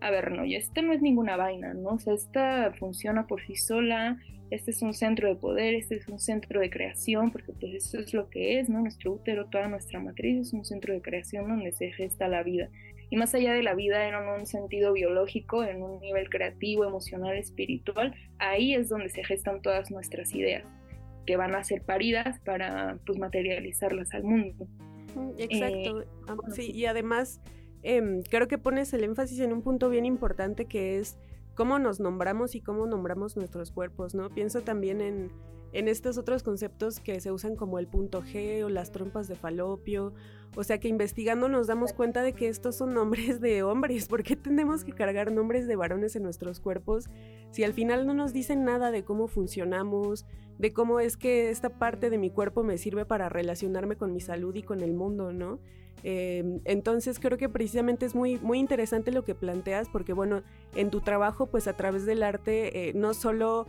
a 0.00 0.10
ver, 0.10 0.30
no, 0.32 0.44
ya 0.44 0.58
esta 0.58 0.82
no 0.82 0.92
es 0.92 1.02
ninguna 1.02 1.36
vaina, 1.36 1.74
¿no? 1.74 1.90
O 1.90 1.98
sea, 1.98 2.14
esta 2.14 2.72
funciona 2.78 3.26
por 3.26 3.44
sí 3.44 3.56
sola, 3.56 4.18
este 4.50 4.70
es 4.70 4.82
un 4.82 4.94
centro 4.94 5.28
de 5.28 5.36
poder, 5.36 5.74
este 5.74 5.96
es 5.96 6.08
un 6.08 6.18
centro 6.18 6.60
de 6.60 6.70
creación, 6.70 7.30
porque 7.30 7.52
pues 7.52 7.74
eso 7.74 7.98
es 7.98 8.14
lo 8.14 8.30
que 8.30 8.60
es, 8.60 8.68
¿no? 8.68 8.80
Nuestro 8.80 9.12
útero, 9.12 9.46
toda 9.46 9.68
nuestra 9.68 10.00
matriz 10.00 10.48
es 10.48 10.52
un 10.52 10.64
centro 10.64 10.94
de 10.94 11.02
creación 11.02 11.48
donde 11.48 11.72
se 11.72 11.92
gesta 11.92 12.28
la 12.28 12.42
vida. 12.42 12.70
Y 13.10 13.16
más 13.16 13.34
allá 13.34 13.52
de 13.54 13.62
la 13.62 13.74
vida 13.74 14.06
en 14.08 14.14
un 14.14 14.46
sentido 14.46 14.92
biológico, 14.92 15.64
en 15.64 15.82
un 15.82 16.00
nivel 16.00 16.28
creativo, 16.28 16.84
emocional, 16.84 17.36
espiritual, 17.36 18.14
ahí 18.38 18.74
es 18.74 18.88
donde 18.88 19.08
se 19.08 19.24
gestan 19.24 19.62
todas 19.62 19.90
nuestras 19.90 20.34
ideas, 20.34 20.64
que 21.26 21.36
van 21.36 21.54
a 21.54 21.64
ser 21.64 21.82
paridas 21.82 22.38
para 22.40 22.98
pues 23.06 23.18
materializarlas 23.18 24.12
al 24.14 24.24
mundo. 24.24 24.66
Exacto. 25.38 26.02
Eh, 26.02 26.06
sí, 26.54 26.70
y 26.70 26.84
además 26.84 27.40
em, 27.82 28.22
creo 28.22 28.48
que 28.48 28.58
pones 28.58 28.92
el 28.92 29.04
énfasis 29.04 29.40
en 29.40 29.52
un 29.52 29.62
punto 29.62 29.88
bien 29.88 30.04
importante 30.04 30.66
que 30.66 30.98
es 30.98 31.18
cómo 31.54 31.78
nos 31.78 32.00
nombramos 32.00 32.54
y 32.54 32.60
cómo 32.60 32.86
nombramos 32.86 33.36
nuestros 33.36 33.72
cuerpos, 33.72 34.14
¿no? 34.14 34.30
Pienso 34.30 34.62
también 34.62 35.00
en 35.72 35.88
estos 35.88 36.18
otros 36.18 36.42
conceptos 36.42 37.00
que 37.00 37.20
se 37.20 37.32
usan 37.32 37.56
como 37.56 37.78
el 37.78 37.88
punto 37.88 38.22
G 38.22 38.64
o 38.64 38.68
las 38.68 38.92
trompas 38.92 39.28
de 39.28 39.34
falopio. 39.34 40.14
O 40.56 40.64
sea 40.64 40.78
que 40.78 40.88
investigando 40.88 41.48
nos 41.48 41.66
damos 41.66 41.92
cuenta 41.92 42.22
de 42.22 42.32
que 42.32 42.48
estos 42.48 42.76
son 42.76 42.94
nombres 42.94 43.40
de 43.40 43.62
hombres. 43.62 44.08
¿Por 44.08 44.22
qué 44.22 44.36
tenemos 44.36 44.84
que 44.84 44.92
cargar 44.92 45.32
nombres 45.32 45.66
de 45.66 45.76
varones 45.76 46.16
en 46.16 46.22
nuestros 46.22 46.60
cuerpos 46.60 47.08
si 47.50 47.64
al 47.64 47.72
final 47.72 48.06
no 48.06 48.14
nos 48.14 48.32
dicen 48.32 48.64
nada 48.64 48.90
de 48.90 49.04
cómo 49.04 49.28
funcionamos, 49.28 50.26
de 50.58 50.72
cómo 50.72 51.00
es 51.00 51.16
que 51.16 51.50
esta 51.50 51.70
parte 51.70 52.10
de 52.10 52.18
mi 52.18 52.30
cuerpo 52.30 52.62
me 52.62 52.78
sirve 52.78 53.04
para 53.04 53.28
relacionarme 53.28 53.96
con 53.96 54.12
mi 54.12 54.20
salud 54.20 54.54
y 54.54 54.62
con 54.62 54.80
el 54.80 54.92
mundo, 54.92 55.32
¿no? 55.32 55.60
Em, 56.04 56.60
entonces 56.64 57.18
creo 57.18 57.38
que 57.38 57.48
precisamente 57.48 58.06
es 58.06 58.14
muy, 58.14 58.38
muy 58.38 58.58
interesante 58.58 59.10
lo 59.10 59.24
que 59.24 59.34
planteas 59.34 59.88
porque 59.88 60.12
bueno, 60.12 60.42
en 60.76 60.90
tu 60.90 61.00
trabajo 61.00 61.46
pues 61.46 61.66
a 61.66 61.72
través 61.72 62.06
del 62.06 62.22
arte 62.22 62.88
eh, 62.88 62.92
no 62.94 63.14
solo 63.14 63.66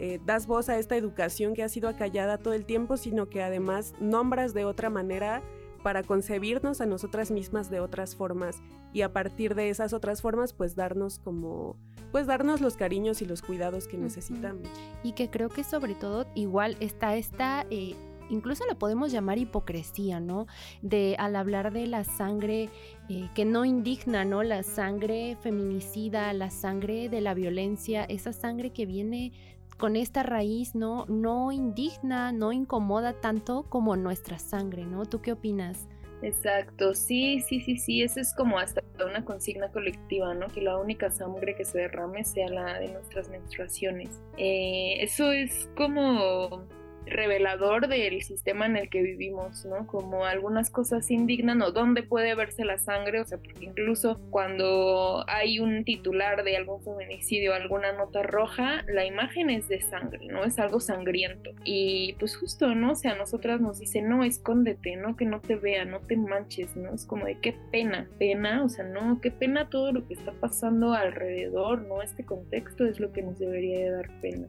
eh, 0.00 0.20
das 0.24 0.46
voz 0.46 0.68
a 0.68 0.78
esta 0.78 0.96
educación 0.96 1.54
que 1.54 1.62
ha 1.62 1.68
sido 1.68 1.88
acallada 1.88 2.38
todo 2.38 2.54
el 2.54 2.64
tiempo, 2.64 2.96
sino 2.96 3.28
que 3.28 3.42
además 3.42 3.94
nombras 4.00 4.54
de 4.54 4.64
otra 4.64 4.90
manera 4.90 5.42
para 5.82 6.02
concebirnos 6.02 6.80
a 6.80 6.86
nosotras 6.86 7.30
mismas 7.30 7.70
de 7.70 7.80
otras 7.80 8.16
formas 8.16 8.60
y 8.92 9.02
a 9.02 9.12
partir 9.12 9.54
de 9.54 9.70
esas 9.70 9.92
otras 9.92 10.22
formas 10.22 10.52
pues 10.52 10.76
darnos 10.76 11.18
como 11.18 11.76
pues 12.12 12.26
darnos 12.26 12.60
los 12.60 12.76
cariños 12.76 13.20
y 13.20 13.26
los 13.26 13.42
cuidados 13.42 13.86
que 13.86 13.98
necesitamos. 13.98 14.68
Y 15.02 15.12
que 15.12 15.28
creo 15.28 15.50
que 15.50 15.62
sobre 15.62 15.94
todo 15.94 16.26
igual 16.34 16.76
está 16.80 17.16
esta 17.16 17.66
eh, 17.70 17.94
incluso 18.30 18.64
lo 18.66 18.78
podemos 18.78 19.12
llamar 19.12 19.38
hipocresía, 19.38 20.20
¿no? 20.20 20.46
De 20.82 21.16
al 21.18 21.36
hablar 21.36 21.72
de 21.72 21.86
la 21.86 22.04
sangre 22.04 22.70
eh, 23.08 23.28
que 23.34 23.44
no 23.44 23.64
indigna, 23.64 24.24
¿no? 24.24 24.42
La 24.42 24.62
sangre 24.62 25.36
feminicida, 25.40 26.32
la 26.32 26.50
sangre 26.50 27.08
de 27.08 27.20
la 27.20 27.34
violencia, 27.34 28.04
esa 28.04 28.32
sangre 28.32 28.70
que 28.70 28.86
viene 28.86 29.32
con 29.78 29.96
esta 29.96 30.22
raíz, 30.22 30.74
¿no? 30.74 31.06
No 31.06 31.52
indigna, 31.52 32.32
no 32.32 32.52
incomoda 32.52 33.14
tanto 33.14 33.64
como 33.68 33.96
nuestra 33.96 34.38
sangre, 34.38 34.84
¿no? 34.84 35.06
¿Tú 35.06 35.22
qué 35.22 35.32
opinas 35.32 35.88
Exacto, 36.20 36.94
sí, 36.94 37.40
sí, 37.40 37.60
sí, 37.60 37.76
sí, 37.76 38.02
eso 38.02 38.20
es 38.20 38.34
como 38.34 38.58
hasta 38.58 38.82
una 39.04 39.24
consigna 39.24 39.70
colectiva, 39.70 40.34
¿no? 40.34 40.48
Que 40.48 40.60
la 40.60 40.76
única 40.76 41.10
sangre 41.10 41.54
que 41.54 41.64
se 41.64 41.78
derrame 41.78 42.24
sea 42.24 42.48
la 42.48 42.80
de 42.80 42.88
nuestras 42.88 43.28
menstruaciones. 43.28 44.20
Eh, 44.36 44.96
eso 45.00 45.30
es 45.30 45.68
como 45.76 46.64
revelador 47.06 47.88
del 47.88 48.22
sistema 48.22 48.66
en 48.66 48.76
el 48.76 48.88
que 48.88 49.02
vivimos, 49.02 49.64
¿no? 49.64 49.86
Como 49.86 50.24
algunas 50.24 50.70
cosas 50.70 51.10
indignan 51.10 51.62
o 51.62 51.72
dónde 51.72 52.02
puede 52.02 52.34
verse 52.34 52.64
la 52.64 52.78
sangre, 52.78 53.20
o 53.20 53.24
sea, 53.24 53.38
porque 53.38 53.64
incluso 53.64 54.20
cuando 54.30 55.24
hay 55.28 55.58
un 55.58 55.84
titular 55.84 56.44
de 56.44 56.56
algún 56.56 56.82
feminicidio, 56.82 57.54
alguna 57.54 57.92
nota 57.92 58.22
roja, 58.22 58.84
la 58.88 59.04
imagen 59.04 59.50
es 59.50 59.68
de 59.68 59.80
sangre, 59.80 60.26
¿no? 60.26 60.44
Es 60.44 60.58
algo 60.58 60.80
sangriento. 60.80 61.50
Y 61.64 62.14
pues 62.18 62.36
justo, 62.36 62.74
¿no? 62.74 62.92
O 62.92 62.94
sea, 62.94 63.14
nosotras 63.14 63.60
nos 63.60 63.78
dicen, 63.78 64.08
no, 64.08 64.24
escóndete, 64.24 64.96
¿no? 64.96 65.16
Que 65.16 65.24
no 65.24 65.40
te 65.40 65.56
vea, 65.56 65.84
no 65.84 66.00
te 66.00 66.16
manches, 66.16 66.76
¿no? 66.76 66.94
Es 66.94 67.06
como 67.06 67.26
de 67.26 67.38
qué 67.38 67.54
pena, 67.70 68.08
pena, 68.18 68.64
o 68.64 68.68
sea, 68.68 68.84
no, 68.84 69.20
qué 69.20 69.30
pena 69.30 69.68
todo 69.68 69.92
lo 69.92 70.06
que 70.06 70.14
está 70.14 70.32
pasando 70.32 70.92
alrededor, 70.92 71.82
¿no? 71.82 72.02
Este 72.02 72.24
contexto 72.24 72.86
es 72.86 73.00
lo 73.00 73.12
que 73.12 73.22
nos 73.22 73.38
debería 73.38 73.78
de 73.78 73.90
dar 73.90 74.20
pena. 74.20 74.48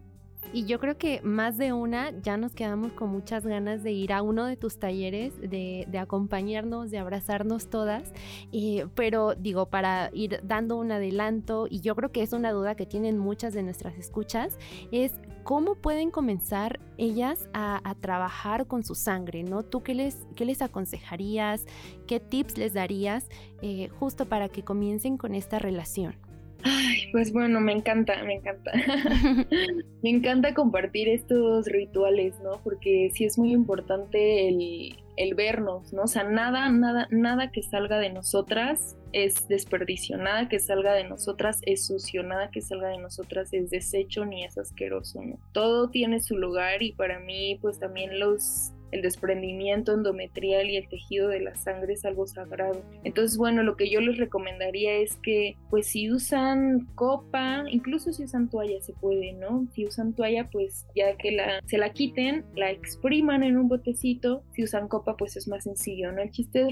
Y 0.52 0.66
yo 0.66 0.80
creo 0.80 0.98
que 0.98 1.22
más 1.22 1.58
de 1.58 1.74
una 1.74 2.12
ya 2.22 2.36
nos 2.38 2.54
quedamos 2.54 2.92
con 2.94 3.10
muchas 3.10 3.46
ganas 3.46 3.84
de 3.84 3.92
ir 3.92 4.12
a 4.12 4.24
uno 4.24 4.46
de 4.46 4.58
tus 4.58 4.80
talleres, 4.80 5.40
de, 5.40 5.88
acompañarnos, 6.00 6.90
de 6.90 6.98
abrazarnos 6.98 7.70
todas. 7.70 8.12
Eh, 8.52 8.88
pero 8.96 9.36
digo, 9.36 9.68
para 9.68 10.10
ir 10.12 10.40
dando 10.44 10.78
un 10.78 10.92
adelanto, 10.92 11.68
y 11.70 11.82
yo 11.82 11.96
creo 11.96 12.12
que 12.12 12.24
es 12.24 12.34
una 12.34 12.52
duda 12.52 12.74
que 12.74 12.88
tienen 12.88 13.20
muchas 13.20 13.54
de 13.54 13.62
nuestras 13.62 13.96
escuchas, 13.98 14.58
es 14.92 15.12
cómo 15.44 15.76
pueden 15.76 16.10
comenzar 16.10 16.80
ellas 16.98 17.48
a, 17.54 17.80
trabajar 18.02 18.66
con 18.66 18.84
su 18.84 18.96
sangre, 18.96 19.44
¿no? 19.44 19.64
¿Tú 19.64 19.82
qué 19.84 19.94
les, 19.94 20.28
qué 20.36 20.46
les 20.46 20.62
aconsejarías? 20.62 21.66
¿Qué 22.08 22.20
tips 22.20 22.58
les 22.58 22.74
darías 22.74 23.28
eh, 23.62 23.90
justo 24.00 24.26
para 24.26 24.48
que 24.50 24.64
comiencen 24.64 25.18
con 25.18 25.36
esta 25.36 25.60
relación? 25.60 26.29
Ay, 26.64 27.10
pues 27.12 27.32
bueno, 27.32 27.62
me 27.62 27.72
encanta, 27.72 28.24
me 28.24 28.36
encanta. 28.36 28.72
me 30.04 30.10
encanta 30.10 30.54
compartir 30.54 31.08
estos 31.10 31.66
rituales, 31.68 32.40
¿no? 32.42 32.60
Porque 32.64 33.10
sí 33.14 33.26
es 33.26 33.38
muy 33.38 33.52
importante 33.52 34.48
el, 34.50 34.98
el, 35.16 35.36
vernos, 35.36 35.94
¿no? 35.94 36.04
O 36.04 36.08
sea, 36.08 36.24
nada, 36.24 36.70
nada, 36.70 37.08
nada 37.12 37.52
que 37.52 37.64
salga 37.64 38.00
de 38.00 38.10
nosotras 38.10 38.98
es 39.12 39.48
desperdicio, 39.48 40.18
nada 40.18 40.50
que 40.50 40.60
salga 40.60 40.94
de 40.94 41.04
nosotras 41.04 41.62
es 41.66 41.88
sucio, 41.88 42.24
nada 42.24 42.52
que 42.52 42.62
salga 42.62 42.90
de 42.90 42.98
nosotras 42.98 43.54
es 43.54 43.70
desecho 43.70 44.26
ni 44.26 44.44
es 44.44 44.58
asqueroso, 44.58 45.22
¿no? 45.24 45.40
Todo 45.54 45.90
tiene 45.90 46.22
su 46.22 46.38
lugar 46.38 46.84
y 46.84 46.92
para 46.92 47.20
mí, 47.20 47.58
pues 47.62 47.80
también 47.80 48.20
los 48.20 48.74
el 48.92 49.02
desprendimiento 49.02 49.94
endometrial 49.94 50.70
y 50.70 50.78
el 50.78 50.88
tejido 50.88 51.28
de 51.30 51.42
la 51.42 51.56
sangre 51.56 51.94
es 51.94 52.06
algo 52.06 52.28
sagrado. 52.28 52.82
Entonces, 53.04 53.38
bueno, 53.38 53.64
lo 53.64 53.76
que 53.76 53.90
yo 53.90 54.02
les 54.02 54.18
recomendaría 54.18 54.96
es 54.96 55.16
que, 55.18 55.56
pues 55.70 55.88
si 55.88 56.12
usan 56.12 56.88
copa, 56.96 57.64
incluso 57.70 58.14
si 58.14 58.24
usan 58.24 58.50
toalla 58.50 58.82
se 58.82 58.94
puede, 58.94 59.34
¿no? 59.34 59.68
Si 59.74 59.86
usan 59.86 60.14
toalla, 60.14 60.50
pues 60.50 60.86
ya 60.96 61.16
que 61.18 61.32
la, 61.32 61.62
se 61.66 61.78
la 61.78 61.92
quiten, 61.92 62.46
la 62.56 62.72
expriman 62.72 63.44
en 63.44 63.58
un 63.58 63.68
botecito. 63.68 64.44
Si 64.54 64.64
usan 64.64 64.88
copa, 64.88 65.16
pues 65.18 65.38
es 65.38 65.48
más 65.48 65.64
sencillo, 65.64 66.12
¿no? 66.12 66.22
El 66.22 66.32
chiste 66.32 66.62
es 66.62 66.70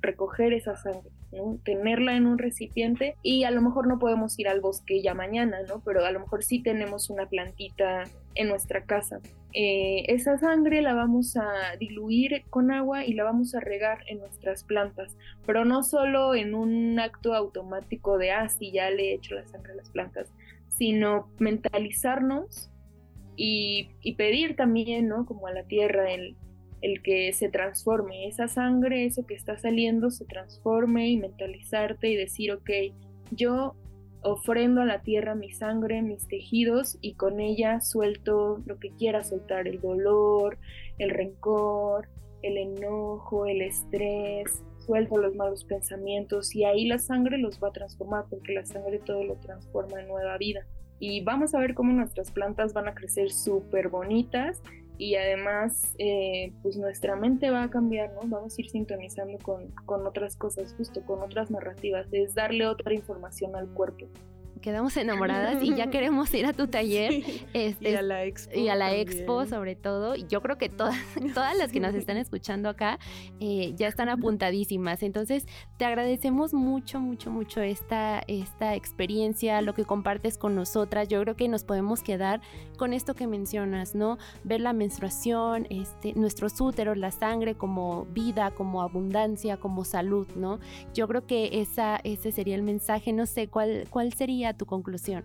recoger 0.00 0.52
esa 0.52 0.76
sangre, 0.76 1.10
Tenerla 1.64 2.16
en 2.16 2.26
un 2.26 2.38
recipiente 2.38 3.16
y 3.22 3.44
a 3.44 3.50
lo 3.50 3.60
mejor 3.60 3.86
no 3.86 3.98
podemos 3.98 4.38
ir 4.38 4.48
al 4.48 4.60
bosque 4.60 5.02
ya 5.02 5.14
mañana, 5.14 5.58
¿no? 5.68 5.80
Pero 5.84 6.04
a 6.04 6.10
lo 6.10 6.20
mejor 6.20 6.44
sí 6.44 6.62
tenemos 6.62 7.10
una 7.10 7.26
plantita 7.26 8.04
en 8.34 8.48
nuestra 8.48 8.84
casa. 8.84 9.20
Eh, 9.52 10.06
esa 10.08 10.36
sangre 10.38 10.82
la 10.82 10.94
vamos 10.94 11.36
a 11.36 11.76
diluir 11.78 12.42
con 12.50 12.72
agua 12.72 13.04
y 13.04 13.14
la 13.14 13.22
vamos 13.22 13.54
a 13.54 13.60
regar 13.60 13.98
en 14.08 14.18
nuestras 14.18 14.64
plantas, 14.64 15.16
pero 15.46 15.64
no 15.64 15.84
solo 15.84 16.34
en 16.34 16.56
un 16.56 16.98
acto 16.98 17.34
automático 17.34 18.18
de, 18.18 18.32
ah, 18.32 18.48
sí, 18.48 18.72
ya 18.72 18.90
le 18.90 19.10
he 19.10 19.14
hecho 19.14 19.36
la 19.36 19.46
sangre 19.46 19.74
a 19.74 19.76
las 19.76 19.90
plantas, 19.90 20.32
sino 20.68 21.28
mentalizarnos 21.38 22.70
y, 23.36 23.90
pedir 24.16 24.56
también, 24.56 25.08
¿no? 25.08 25.24
Como 25.24 25.46
a 25.46 25.52
la 25.52 25.62
tierra, 25.62 26.12
el, 26.12 26.36
el 26.84 27.00
que 27.00 27.32
se 27.32 27.48
transforme, 27.48 28.28
esa 28.28 28.46
sangre, 28.46 29.06
eso 29.06 29.24
que 29.24 29.32
está 29.32 29.56
saliendo, 29.56 30.10
se 30.10 30.26
transforme 30.26 31.08
y 31.08 31.16
mentalizarte 31.16 32.10
y 32.10 32.14
decir, 32.14 32.52
ok, 32.52 32.70
yo 33.30 33.74
ofrendo 34.22 34.82
a 34.82 34.84
la 34.84 35.00
tierra 35.00 35.34
mi 35.34 35.50
sangre, 35.50 36.02
mis 36.02 36.28
tejidos 36.28 36.98
y 37.00 37.14
con 37.14 37.40
ella 37.40 37.80
suelto 37.80 38.62
lo 38.66 38.78
que 38.78 38.90
quiera 38.90 39.24
soltar, 39.24 39.66
el 39.66 39.80
dolor, 39.80 40.58
el 40.98 41.08
rencor, 41.08 42.06
el 42.42 42.58
enojo, 42.58 43.46
el 43.46 43.62
estrés, 43.62 44.62
suelto 44.80 45.16
los 45.16 45.34
malos 45.34 45.64
pensamientos 45.64 46.54
y 46.54 46.64
ahí 46.64 46.86
la 46.86 46.98
sangre 46.98 47.38
los 47.38 47.62
va 47.62 47.68
a 47.68 47.72
transformar 47.72 48.26
porque 48.28 48.52
la 48.52 48.66
sangre 48.66 48.98
todo 48.98 49.24
lo 49.24 49.36
transforma 49.36 50.02
en 50.02 50.08
nueva 50.08 50.36
vida. 50.36 50.66
Y 51.00 51.22
vamos 51.22 51.54
a 51.54 51.60
ver 51.60 51.72
cómo 51.72 51.94
nuestras 51.94 52.30
plantas 52.30 52.74
van 52.74 52.88
a 52.88 52.94
crecer 52.94 53.30
súper 53.32 53.88
bonitas 53.88 54.60
y 54.98 55.16
además 55.16 55.94
eh, 55.98 56.52
pues 56.62 56.76
nuestra 56.76 57.16
mente 57.16 57.50
va 57.50 57.64
a 57.64 57.70
cambiar, 57.70 58.12
¿no? 58.14 58.20
Vamos 58.28 58.56
a 58.56 58.60
ir 58.60 58.70
sintonizando 58.70 59.38
con, 59.38 59.70
con 59.86 60.06
otras 60.06 60.36
cosas, 60.36 60.74
justo 60.76 61.04
con 61.04 61.22
otras 61.22 61.50
narrativas, 61.50 62.06
es 62.12 62.34
darle 62.34 62.66
otra 62.66 62.94
información 62.94 63.56
al 63.56 63.68
cuerpo 63.68 64.06
quedamos 64.64 64.96
enamoradas 64.96 65.62
y 65.62 65.74
ya 65.74 65.90
queremos 65.90 66.32
ir 66.32 66.46
a 66.46 66.54
tu 66.54 66.66
taller. 66.66 67.22
Este, 67.52 67.90
y 67.90 67.94
a 67.94 68.02
la 68.02 68.24
expo. 68.24 68.58
Y 68.58 68.68
a 68.70 68.74
la 68.74 68.94
expo 68.94 69.44
sobre 69.44 69.76
todo. 69.76 70.16
Yo 70.16 70.40
creo 70.40 70.56
que 70.56 70.70
todas, 70.70 70.96
todas 71.34 71.56
las 71.56 71.70
que 71.70 71.80
nos 71.80 71.94
están 71.94 72.16
escuchando 72.16 72.70
acá 72.70 72.98
eh, 73.40 73.74
ya 73.76 73.88
están 73.88 74.08
apuntadísimas. 74.08 75.02
Entonces, 75.02 75.46
te 75.76 75.84
agradecemos 75.84 76.54
mucho, 76.54 76.98
mucho, 76.98 77.30
mucho 77.30 77.60
esta, 77.60 78.22
esta 78.26 78.74
experiencia, 78.74 79.60
lo 79.60 79.74
que 79.74 79.84
compartes 79.84 80.38
con 80.38 80.54
nosotras. 80.54 81.08
Yo 81.08 81.20
creo 81.20 81.36
que 81.36 81.46
nos 81.48 81.62
podemos 81.62 82.02
quedar 82.02 82.40
con 82.78 82.94
esto 82.94 83.14
que 83.14 83.26
mencionas, 83.26 83.94
¿no? 83.94 84.16
Ver 84.44 84.62
la 84.62 84.72
menstruación, 84.72 85.66
este, 85.68 86.14
nuestros 86.14 86.58
úteros, 86.58 86.96
la 86.96 87.10
sangre 87.10 87.54
como 87.54 88.06
vida, 88.06 88.52
como 88.52 88.80
abundancia, 88.80 89.58
como 89.58 89.84
salud, 89.84 90.26
¿no? 90.36 90.58
Yo 90.94 91.06
creo 91.06 91.26
que 91.26 91.60
esa, 91.60 92.00
ese 92.02 92.32
sería 92.32 92.54
el 92.54 92.62
mensaje. 92.62 93.12
No 93.12 93.26
sé 93.26 93.48
cuál, 93.48 93.86
cuál 93.90 94.14
sería 94.14 94.53
tu 94.54 94.66
conclusión? 94.66 95.24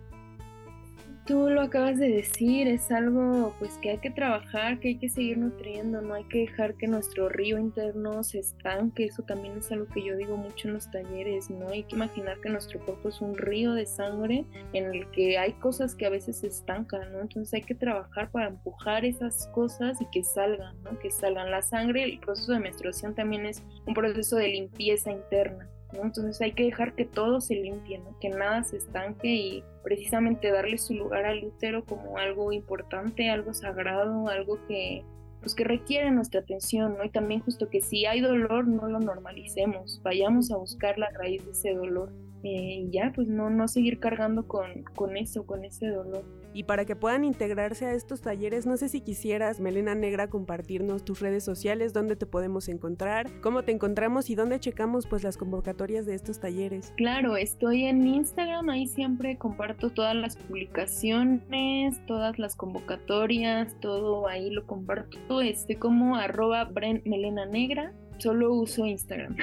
Tú 1.26 1.48
lo 1.48 1.60
acabas 1.60 1.98
de 1.98 2.08
decir, 2.08 2.66
es 2.66 2.90
algo 2.90 3.54
pues 3.60 3.78
que 3.78 3.90
hay 3.90 3.98
que 3.98 4.10
trabajar, 4.10 4.80
que 4.80 4.88
hay 4.88 4.98
que 4.98 5.08
seguir 5.08 5.38
nutriendo, 5.38 6.00
no 6.00 6.14
hay 6.14 6.24
que 6.24 6.38
dejar 6.38 6.74
que 6.74 6.88
nuestro 6.88 7.28
río 7.28 7.56
interno 7.56 8.24
se 8.24 8.40
estanque, 8.40 9.04
eso 9.04 9.22
también 9.22 9.58
es 9.58 9.70
algo 9.70 9.86
que 9.86 10.02
yo 10.02 10.16
digo 10.16 10.36
mucho 10.36 10.66
en 10.66 10.74
los 10.74 10.90
talleres, 10.90 11.48
no 11.48 11.68
hay 11.68 11.84
que 11.84 11.94
imaginar 11.94 12.40
que 12.40 12.48
nuestro 12.48 12.80
cuerpo 12.80 13.10
es 13.10 13.20
un 13.20 13.36
río 13.36 13.74
de 13.74 13.86
sangre 13.86 14.44
en 14.72 14.92
el 14.92 15.08
que 15.12 15.38
hay 15.38 15.52
cosas 15.52 15.94
que 15.94 16.06
a 16.06 16.10
veces 16.10 16.38
se 16.38 16.48
estancan, 16.48 17.12
¿no? 17.12 17.20
Entonces 17.20 17.54
hay 17.54 17.62
que 17.62 17.76
trabajar 17.76 18.30
para 18.32 18.48
empujar 18.48 19.04
esas 19.04 19.46
cosas 19.54 20.00
y 20.00 20.06
que 20.06 20.24
salgan, 20.24 20.82
¿no? 20.82 20.98
Que 20.98 21.12
salgan. 21.12 21.50
La 21.50 21.62
sangre, 21.62 22.02
el 22.02 22.18
proceso 22.18 22.52
de 22.54 22.58
menstruación 22.58 23.14
también 23.14 23.46
es 23.46 23.62
un 23.86 23.94
proceso 23.94 24.34
de 24.34 24.48
limpieza 24.48 25.12
interna. 25.12 25.68
Entonces 25.92 26.40
hay 26.40 26.52
que 26.52 26.64
dejar 26.64 26.94
que 26.94 27.04
todo 27.04 27.40
se 27.40 27.54
limpie, 27.54 28.00
que 28.20 28.28
nada 28.28 28.62
se 28.62 28.76
estanque 28.76 29.28
y 29.28 29.64
precisamente 29.82 30.50
darle 30.50 30.78
su 30.78 30.94
lugar 30.94 31.24
al 31.24 31.44
útero 31.44 31.84
como 31.84 32.18
algo 32.18 32.52
importante, 32.52 33.30
algo 33.30 33.52
sagrado, 33.52 34.28
algo 34.28 34.58
que 34.66 35.04
pues 35.40 35.54
que 35.54 35.64
requiere 35.64 36.10
nuestra 36.10 36.40
atención, 36.40 36.98
¿no? 36.98 37.04
Y 37.04 37.08
también 37.08 37.40
justo 37.40 37.70
que 37.70 37.80
si 37.80 38.04
hay 38.04 38.20
dolor, 38.20 38.66
no 38.66 38.88
lo 38.88 39.00
normalicemos, 39.00 40.00
vayamos 40.02 40.50
a 40.52 40.58
buscar 40.58 40.98
la 40.98 41.08
raíz 41.10 41.44
de 41.46 41.52
ese 41.52 41.74
dolor 41.74 42.12
eh, 42.42 42.84
y 42.84 42.90
ya, 42.90 43.12
pues 43.14 43.26
no, 43.28 43.50
no 43.50 43.68
seguir 43.68 44.00
cargando 44.00 44.46
con, 44.46 44.84
con 44.94 45.16
eso, 45.16 45.46
con 45.46 45.64
ese 45.64 45.88
dolor. 45.88 46.24
Y 46.52 46.64
para 46.64 46.84
que 46.84 46.96
puedan 46.96 47.24
integrarse 47.24 47.86
a 47.86 47.92
estos 47.92 48.20
talleres, 48.20 48.66
no 48.66 48.76
sé 48.76 48.88
si 48.88 49.00
quisieras, 49.00 49.60
Melena 49.60 49.94
Negra, 49.94 50.28
compartirnos 50.28 51.04
tus 51.04 51.20
redes 51.20 51.44
sociales, 51.44 51.92
dónde 51.92 52.16
te 52.16 52.26
podemos 52.26 52.68
encontrar, 52.68 53.30
cómo 53.40 53.62
te 53.62 53.72
encontramos 53.72 54.30
y 54.30 54.34
dónde 54.34 54.58
checamos 54.58 55.06
pues 55.06 55.22
las 55.22 55.36
convocatorias 55.36 56.06
de 56.06 56.14
estos 56.14 56.40
talleres. 56.40 56.92
Claro, 56.96 57.36
estoy 57.36 57.84
en 57.84 58.06
Instagram, 58.06 58.68
ahí 58.70 58.86
siempre 58.86 59.36
comparto 59.36 59.90
todas 59.90 60.16
las 60.16 60.36
publicaciones, 60.36 62.04
todas 62.06 62.38
las 62.38 62.56
convocatorias, 62.56 63.78
todo 63.80 64.28
ahí 64.28 64.50
lo 64.50 64.66
comparto, 64.66 65.40
este 65.40 65.76
como 65.76 66.16
arroba 66.16 66.64
Bren 66.64 67.02
Melena 67.04 67.46
Negra 67.46 67.92
solo 68.20 68.52
uso 68.54 68.86
Instagram. 68.86 69.36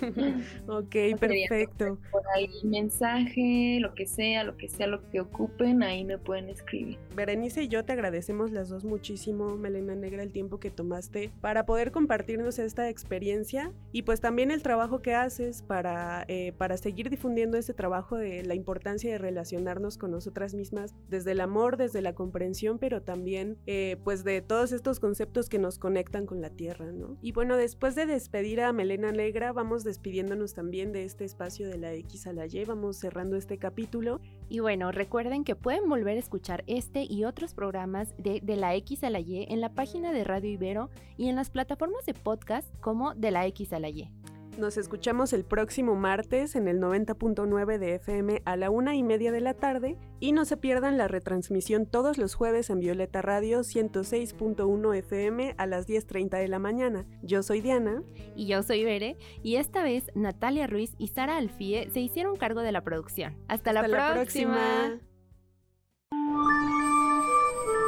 ok, 0.68 0.90
perfecto. 1.20 1.98
Por 2.10 2.22
ahí 2.34 2.48
mensaje, 2.64 3.78
lo 3.80 3.94
que 3.94 4.06
sea, 4.06 4.44
lo 4.44 4.56
que 4.56 4.68
sea, 4.68 4.86
lo 4.86 5.08
que 5.10 5.20
ocupen, 5.20 5.82
ahí 5.82 6.04
me 6.04 6.18
pueden 6.18 6.48
escribir. 6.48 6.98
Berenice 7.14 7.64
y 7.64 7.68
yo 7.68 7.84
te 7.84 7.92
agradecemos 7.92 8.50
las 8.50 8.68
dos 8.68 8.84
muchísimo, 8.84 9.56
Melena 9.56 9.94
Negra, 9.94 10.22
el 10.22 10.32
tiempo 10.32 10.60
que 10.60 10.70
tomaste 10.70 11.30
para 11.40 11.66
poder 11.66 11.90
compartirnos 11.90 12.58
esta 12.58 12.88
experiencia 12.88 13.72
y 13.92 14.02
pues 14.02 14.20
también 14.20 14.50
el 14.50 14.62
trabajo 14.62 15.02
que 15.02 15.14
haces 15.14 15.62
para, 15.62 16.24
eh, 16.28 16.52
para 16.56 16.76
seguir 16.76 17.10
difundiendo 17.10 17.56
este 17.56 17.74
trabajo 17.74 18.16
de 18.16 18.44
la 18.44 18.54
importancia 18.54 19.10
de 19.10 19.18
relacionarnos 19.18 19.98
con 19.98 20.10
nosotras 20.10 20.54
mismas 20.54 20.94
desde 21.08 21.32
el 21.32 21.40
amor, 21.40 21.76
desde 21.76 22.02
la 22.02 22.14
comprensión, 22.14 22.78
pero 22.78 23.02
también 23.02 23.56
eh, 23.66 23.96
pues 24.04 24.24
de 24.24 24.40
todos 24.42 24.72
estos 24.72 25.00
conceptos 25.00 25.48
que 25.48 25.58
nos 25.58 25.78
conectan 25.78 26.26
con 26.26 26.40
la 26.40 26.50
tierra, 26.50 26.92
¿no? 26.92 27.16
Y 27.22 27.32
bueno, 27.32 27.56
después 27.56 27.94
de 27.94 28.06
despedir 28.18 28.60
a 28.60 28.72
Melena 28.72 29.12
Negra, 29.12 29.52
vamos 29.52 29.84
despidiéndonos 29.84 30.52
también 30.52 30.90
de 30.90 31.04
este 31.04 31.24
espacio 31.24 31.68
de 31.68 31.78
la 31.78 31.92
X 31.92 32.26
a 32.26 32.32
la 32.32 32.46
Y, 32.46 32.64
vamos 32.64 32.96
cerrando 32.96 33.36
este 33.36 33.58
capítulo. 33.58 34.20
Y 34.48 34.58
bueno, 34.58 34.90
recuerden 34.90 35.44
que 35.44 35.54
pueden 35.54 35.88
volver 35.88 36.16
a 36.16 36.20
escuchar 36.20 36.64
este 36.66 37.04
y 37.08 37.24
otros 37.24 37.54
programas 37.54 38.12
de, 38.18 38.40
de 38.40 38.56
la 38.56 38.74
X 38.74 39.04
a 39.04 39.10
la 39.10 39.20
Y 39.20 39.46
en 39.48 39.60
la 39.60 39.72
página 39.72 40.12
de 40.12 40.24
Radio 40.24 40.50
Ibero 40.50 40.90
y 41.16 41.28
en 41.28 41.36
las 41.36 41.48
plataformas 41.48 42.04
de 42.06 42.14
podcast 42.14 42.74
como 42.80 43.14
de 43.14 43.30
la 43.30 43.46
X 43.46 43.72
a 43.72 43.78
la 43.78 43.88
Y. 43.88 44.10
Nos 44.58 44.76
escuchamos 44.76 45.32
el 45.32 45.44
próximo 45.44 45.94
martes 45.94 46.56
en 46.56 46.66
el 46.66 46.80
90.9 46.80 47.78
de 47.78 47.94
FM 47.94 48.42
a 48.44 48.56
la 48.56 48.70
una 48.70 48.96
y 48.96 49.04
media 49.04 49.30
de 49.30 49.40
la 49.40 49.54
tarde 49.54 49.96
y 50.18 50.32
no 50.32 50.44
se 50.44 50.56
pierdan 50.56 50.98
la 50.98 51.06
retransmisión 51.06 51.86
todos 51.86 52.18
los 52.18 52.34
jueves 52.34 52.68
en 52.68 52.80
Violeta 52.80 53.22
Radio 53.22 53.60
106.1 53.60 54.96
FM 54.96 55.54
a 55.56 55.66
las 55.66 55.86
10.30 55.86 56.40
de 56.40 56.48
la 56.48 56.58
mañana. 56.58 57.06
Yo 57.22 57.44
soy 57.44 57.60
Diana. 57.60 58.02
Y 58.34 58.48
yo 58.48 58.64
soy 58.64 58.82
Bere. 58.82 59.16
Y 59.44 59.56
esta 59.56 59.84
vez 59.84 60.10
Natalia 60.16 60.66
Ruiz 60.66 60.96
y 60.98 61.06
Sara 61.06 61.36
Alfie 61.36 61.88
se 61.92 62.00
hicieron 62.00 62.36
cargo 62.36 62.62
de 62.62 62.72
la 62.72 62.80
producción. 62.80 63.36
Hasta, 63.46 63.72
la, 63.72 63.84
próxima. 63.84 64.98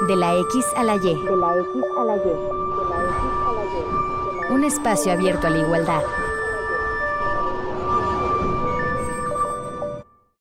De 0.07 0.15
la 0.15 0.39
X 0.39 0.65
a 0.77 0.85
la 0.85 0.95
Y. 0.95 1.00
De 1.00 1.37
la 1.37 1.59
X 1.59 1.85
a 1.97 2.05
la 2.05 2.17
Y. 2.17 2.21
De 2.21 2.77
la 2.77 2.95
X 2.95 3.25
a 3.49 3.53
la 3.53 3.65
Y. 4.53 4.55
Un 4.55 4.62
espacio 4.62 5.11
abierto 5.11 5.49
a 5.49 5.50
la 5.50 5.59
igualdad. 5.59 6.03